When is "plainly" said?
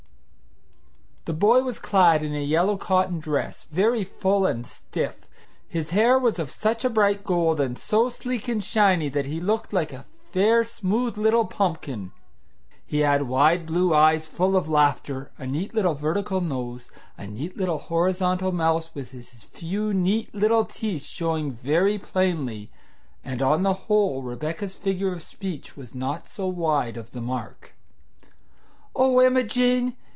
21.99-22.71